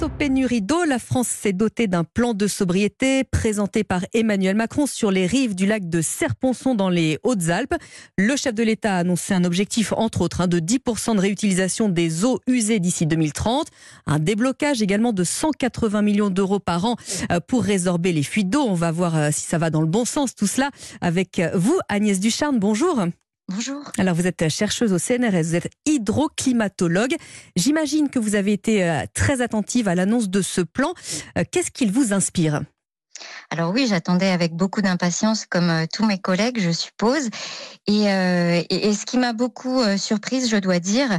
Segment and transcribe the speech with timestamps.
[0.00, 4.56] Face aux pénuries d'eau, la France s'est dotée d'un plan de sobriété présenté par Emmanuel
[4.56, 7.74] Macron sur les rives du lac de Serponçon dans les Hautes-Alpes.
[8.16, 11.90] Le chef de l'État a annoncé un objectif, entre autres, hein, de 10% de réutilisation
[11.90, 13.66] des eaux usées d'ici 2030.
[14.06, 16.96] Un déblocage également de 180 millions d'euros par an
[17.30, 18.64] euh, pour résorber les fuites d'eau.
[18.66, 20.70] On va voir euh, si ça va dans le bon sens tout cela
[21.02, 22.58] avec vous, Agnès Ducharne.
[22.58, 23.04] Bonjour.
[23.52, 23.82] Bonjour.
[23.98, 27.16] Alors vous êtes chercheuse au CNRS, vous êtes hydroclimatologue.
[27.56, 30.94] J'imagine que vous avez été euh, très attentive à l'annonce de ce plan.
[31.36, 32.62] Euh, qu'est-ce qu'il vous inspire?
[33.50, 37.28] Alors oui, j'attendais avec beaucoup d'impatience, comme euh, tous mes collègues, je suppose.
[37.88, 41.18] Et, et ce qui m'a beaucoup surprise, je dois dire,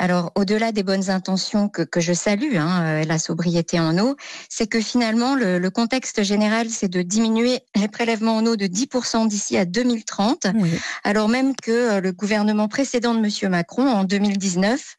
[0.00, 4.16] alors, au-delà des bonnes intentions que, que je salue, hein, euh, la sobriété en eau,
[4.48, 9.28] c'est que finalement, le, contexte général, c'est de diminuer les prélèvements en eau de 10%
[9.28, 10.46] d'ici à 2030,
[11.04, 13.50] alors même que euh, le gouvernement précédent de M.
[13.50, 14.96] Macron, en 2019,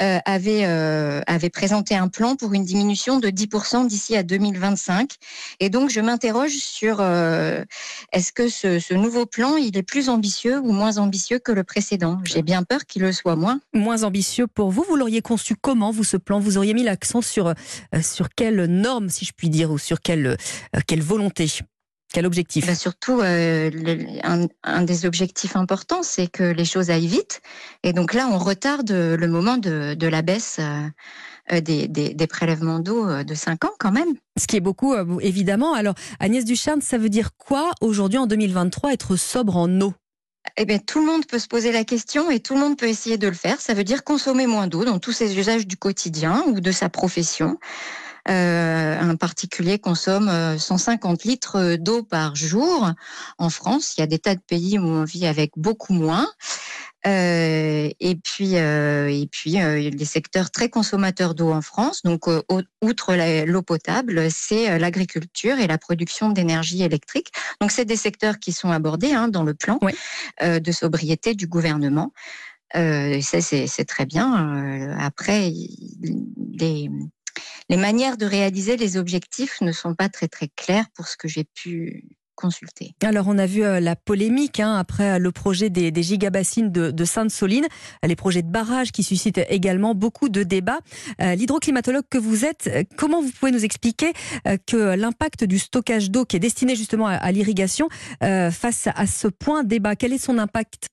[0.00, 5.14] euh, avait, avait présenté un plan pour une diminution de 10% d'ici à 2025.
[5.60, 10.58] Et donc, je m'interroge sur est-ce que ce, ce nouveau plan, il est plus ambitieux
[10.58, 12.18] ou moins ambitieux que le précédent?
[12.24, 13.60] J'ai bien peur qu'il le soit moins.
[13.74, 14.84] Moins ambitieux pour vous.
[14.88, 16.40] Vous l'auriez conçu comment, vous, ce plan?
[16.40, 17.54] Vous auriez mis l'accent sur, euh,
[18.02, 21.46] sur quelle norme, si je puis dire, ou sur quelle, euh, quelle volonté?
[22.12, 22.66] Quel objectif?
[22.66, 23.70] Bah, Surtout, euh,
[24.64, 27.40] un, des objectifs importants, c'est que les choses aillent vite.
[27.84, 30.58] Et donc là, on retarde le moment de, la baisse
[31.52, 34.14] des, des, prélèvements d'eau de 5 ans quand même.
[34.36, 35.72] Ce qui est beaucoup, évidemment.
[35.72, 39.94] Alors, Agnès Ducharne, ça veut dire quoi aujourd'hui, en 2023, être sobre en eau?
[40.56, 42.88] Eh bien, tout le monde peut se poser la question et tout le monde peut
[42.88, 43.60] essayer de le faire.
[43.60, 46.88] Ça veut dire consommer moins d'eau dans tous ses usages du quotidien ou de sa
[46.88, 47.58] profession.
[48.28, 52.90] Euh, un particulier consomme 150 euh, litres d'eau par jour.
[53.38, 56.28] En France, il y a des tas de pays où on vit avec beaucoup moins.
[57.06, 62.02] Euh, et puis, euh, et puis euh, les secteurs très consommateurs d'eau en France.
[62.02, 62.26] Donc,
[62.82, 67.32] outre l'eau potable, c'est l'agriculture et la production d'énergie électrique.
[67.60, 69.78] Donc, c'est des secteurs qui sont abordés hein, dans le plan
[70.42, 72.12] de sobriété du gouvernement.
[72.76, 74.96] Euh, ça, c'est très bien.
[74.98, 75.52] après,
[76.52, 76.90] les,
[77.68, 81.28] les manières de réaliser les objectifs ne sont pas très très claires pour ce que
[81.28, 82.04] j'ai pu
[83.02, 87.04] Alors, on a vu euh, la polémique hein, après euh, le projet des, gigabassines de,
[87.04, 87.66] Sainte-Soline,
[88.02, 90.80] les projets de barrages qui suscitent également beaucoup de débats.
[91.20, 94.12] Euh, l'hydroclimatologue que vous êtes, comment vous pouvez nous expliquer
[94.66, 97.88] que l'impact du stockage d'eau qui est destiné justement à, l'irrigation
[98.20, 99.96] face à ce point débat?
[99.96, 100.88] Quel est son impact?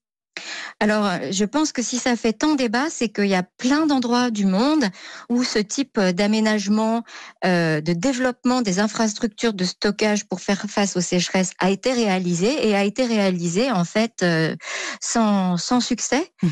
[0.80, 3.86] Alors, euh, je pense que si ça fait tant débat, c'est qu'il y a plein
[3.86, 4.84] d'endroits du monde
[5.28, 7.02] où ce type d'aménagement,
[7.44, 12.68] euh, de développement des infrastructures de stockage pour faire face aux sécheresses a été réalisé
[12.68, 14.54] et a été réalisé en fait euh,
[15.00, 16.30] sans, sans succès.
[16.42, 16.48] Mmh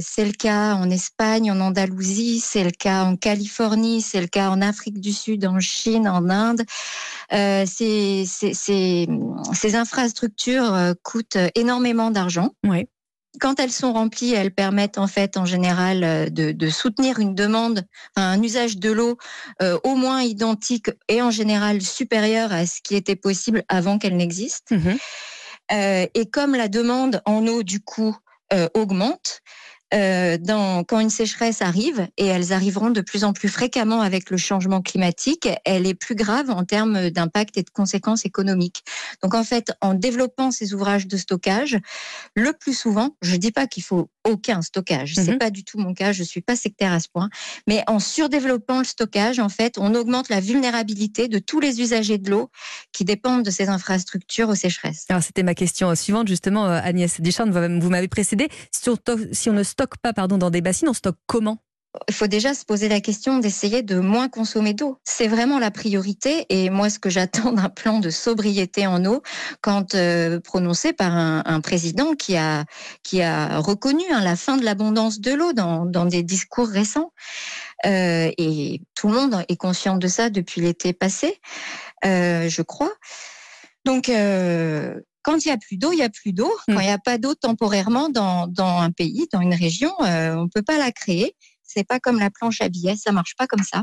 [0.00, 4.50] c'est le cas en Espagne, en Andalousie, c'est le cas en Californie, c'est le cas
[4.50, 6.62] en Afrique du Sud, en Chine, en Inde.
[7.30, 9.08] ces, ces,
[9.52, 12.50] ces infrastructures coûtent énormément d'argent
[13.38, 17.86] quand elles sont remplies, elles permettent en fait en général euh, de, soutenir une demande,
[18.16, 19.18] un usage de l'eau
[19.62, 24.16] euh, au moins identique et en général supérieur à ce qui était possible avant qu'elle
[24.16, 24.70] n'existe.
[24.70, 24.96] Mmh
[25.70, 28.16] euh, et comme la demande en eau du coup
[28.72, 29.42] augmente,
[29.92, 34.36] dans, quand une sécheresse arrive, et elles arriveront de plus en plus fréquemment avec le
[34.36, 38.84] changement climatique, elle est plus grave en termes d'impact et de conséquences économiques.
[39.22, 41.78] Donc en fait, en développant ces ouvrages de stockage,
[42.34, 45.38] le plus souvent, je dis pas qu'il faut aucun stockage, c'est mhm.
[45.38, 47.30] pas du tout mon cas, je suis pas sectaire à ce point,
[47.66, 52.18] mais en surdéveloppant le stockage, en fait, on augmente la vulnérabilité de tous les usagers
[52.18, 52.50] de l'eau
[52.92, 55.06] qui dépendent de ces infrastructures aux sécheresses.
[55.08, 58.48] Alors c'était ma question suivante justement, euh, Agnès Deschamps, vous m'avez précédé.
[58.70, 58.96] Si on,
[59.32, 61.58] si on ne stocke pas pardon, dans des bassines, on stocke comment?
[62.08, 64.98] Il faut déjà se poser la question d'essayer de moins consommer d'eau.
[65.04, 66.46] C'est vraiment la priorité.
[66.48, 69.22] Et moi, ce que j'attends d'un plan de sobriété en eau,
[69.60, 72.64] quand euh, prononcé par un, président qui a,
[73.04, 77.12] qui a reconnu hein, la fin de l'abondance de l'eau dans, des discours récents.
[77.86, 81.40] Euh, et tout le monde est conscient de ça depuis l'été passé,
[82.04, 82.92] euh, je crois.
[83.84, 84.10] Donc,
[85.28, 86.50] quand il n'y a plus d'eau, il n'y a plus d'eau.
[86.66, 86.80] Quand mm.
[86.80, 90.44] il n'y a pas d'eau temporairement dans, dans, un pays, dans une région, euh, on
[90.44, 91.34] ne peut pas la créer.
[91.62, 93.82] C'est pas comme la planche à billets, ça marche pas comme ça.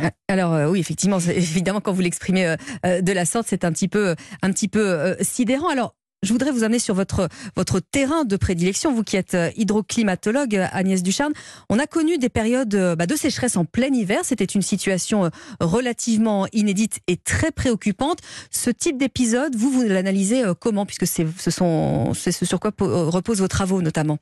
[0.00, 2.54] Ah, alors euh, oui, effectivement, évidemment, quand vous l'exprimez
[2.86, 5.68] euh, de la sorte, c'est un petit peu, un petit peu sidérant.
[5.68, 10.68] Alors je voudrais vous amener sur votre, votre terrain de prédilection, vous qui êtes hydroclimatologue,
[10.72, 11.32] Agnès Ducharne.
[11.70, 14.20] On a connu des périodes bah, de sécheresse en plein hiver.
[14.24, 15.30] C'était une situation
[15.60, 18.18] relativement inédite et très préoccupante.
[18.50, 20.86] Ce type d'épisode, vous, vous l'analysez comment?
[20.86, 24.18] Puisque c'est ce, sont, ce sur quoi reposent vos travaux notamment.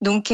[0.00, 0.32] Donc,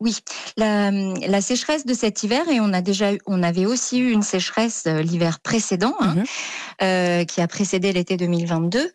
[0.00, 0.16] oui,
[0.56, 4.22] la, la, sécheresse de cet hiver, et on, a déjà, on avait aussi eu une
[4.22, 6.24] sécheresse l'hiver précédent, hein, mhm.
[6.82, 8.90] euh, qui a précédé l'été 2022.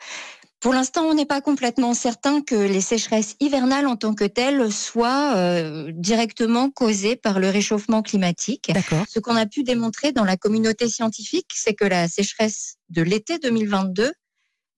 [0.62, 4.72] Pour l'instant, on n'est pas complètement certain que les sécheresses hivernales en tant que telles
[4.72, 8.72] soient euh, directement causées par le réchauffement climatique.
[9.10, 13.40] Ce qu'on a pu démontrer dans la communauté scientifique, c'est que la sécheresse de l'été
[13.40, 14.12] 2022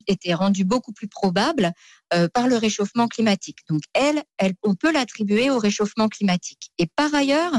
[0.08, 1.74] était rendue beaucoup plus probable
[2.14, 3.60] euh, par le réchauffement climatique.
[3.70, 6.72] Donc elle, elle on peut l'attribuer au réchauffement climatique.
[6.78, 7.52] Et par ailleurs,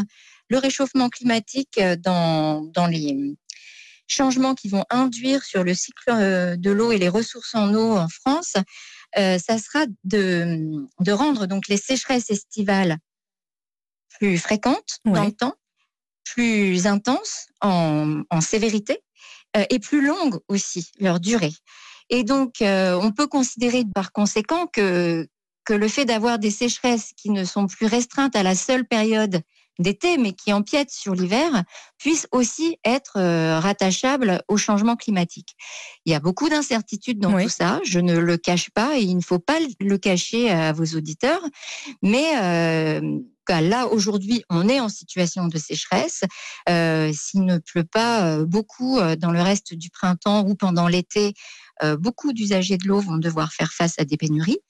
[0.49, 3.37] le réchauffement climatique dans, dans les
[4.07, 7.97] changements qui vont induire sur le cycle euh, de l'eau et les ressources en eau
[7.97, 8.55] en France,
[9.17, 12.99] euh, ça sera de, de rendre donc les sécheresses estivales
[14.19, 15.55] plus fréquentes dans le temps,
[16.25, 19.01] plus intenses en, en sévérité
[19.57, 21.53] euh, et plus longues aussi leur durée.
[22.11, 25.27] Et donc, on peut considérer par conséquent que,
[25.65, 29.41] que le fait d'avoir des sécheresses qui ne sont plus restreintes à la seule période
[29.79, 31.65] d'été, mais qui empiètent sur l'hiver,
[31.99, 35.57] puissent aussi être euh, rattachables au changement climatique.
[36.05, 39.17] Il y a beaucoup d'incertitudes dans tout ça, je ne le cache pas et il
[39.17, 41.43] ne faut pas le cacher à vos auditeurs,
[42.03, 43.19] mais euh,
[43.49, 46.23] là aujourd'hui on est en situation de sécheresse.
[46.69, 51.35] Euh, S'il ne pleut pas beaucoup dans le reste du printemps ou pendant l'été,
[51.99, 54.61] beaucoup d'usagers de l'eau vont devoir faire face à des pénuries.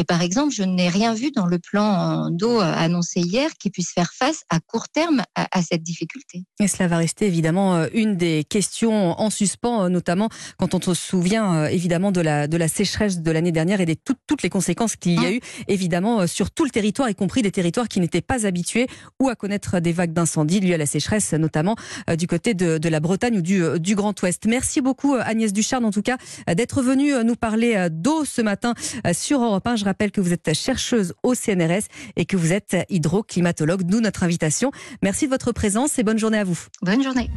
[0.00, 3.92] Et par exemple, je n'ai rien vu dans le plan d'eau annoncé hier qui puisse
[3.92, 6.44] faire face à court terme à, cette difficulté.
[6.58, 10.80] Et cela va rester évidemment euh, une des questions en suspens, euh, notamment quand on
[10.80, 14.20] se souvient euh, évidemment de la, de la sécheresse de l'année dernière et des toutes,
[14.26, 15.34] toutes les conséquences qu'il y a mmh.
[15.34, 18.86] eu évidemment sur tout le territoire, y compris des territoires qui n'étaient pas habitués
[19.20, 21.76] ou à connaître des vagues d'incendie liées à la sécheresse, notamment
[22.16, 24.46] du côté de, de la Bretagne ou du, du Grand Ouest.
[24.46, 26.16] Merci beaucoup Agnès Duchard, en tout cas,
[26.54, 28.72] d'être venue nous parler d'eau ce matin
[29.12, 29.76] sur Europe 1.
[29.76, 34.22] Je rappelle que vous êtes chercheuse au CNRS et que vous êtes hydroclimatologue, nous notre
[34.22, 34.70] invitation.
[35.02, 36.58] Merci de votre présence et bonne journée à vous.
[36.82, 37.30] Bonne journée.